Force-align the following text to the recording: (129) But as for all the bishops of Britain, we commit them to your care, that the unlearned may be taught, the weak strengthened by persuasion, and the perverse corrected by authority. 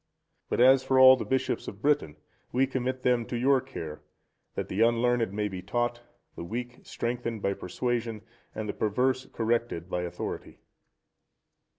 (129) 0.47 0.49
But 0.49 0.73
as 0.73 0.83
for 0.83 0.97
all 0.97 1.15
the 1.15 1.25
bishops 1.25 1.67
of 1.67 1.79
Britain, 1.83 2.15
we 2.51 2.65
commit 2.65 3.03
them 3.03 3.23
to 3.27 3.37
your 3.37 3.61
care, 3.61 4.01
that 4.55 4.67
the 4.67 4.81
unlearned 4.81 5.31
may 5.31 5.47
be 5.47 5.61
taught, 5.61 6.01
the 6.35 6.43
weak 6.43 6.79
strengthened 6.81 7.43
by 7.43 7.53
persuasion, 7.53 8.23
and 8.55 8.67
the 8.67 8.73
perverse 8.73 9.27
corrected 9.31 9.91
by 9.91 10.01
authority. 10.01 10.57